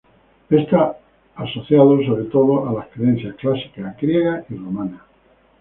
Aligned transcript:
Está 0.49 0.97
asociado 1.35 2.01
sobre 2.03 2.23
todo 2.23 2.67
a 2.67 2.73
las 2.73 2.87
creencias 2.87 3.35
clásicas 3.35 3.95
griegas 3.97 4.43
y 4.49 4.55
romanas. 4.55 5.01